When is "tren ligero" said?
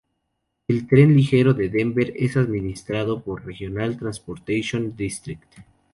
0.87-1.53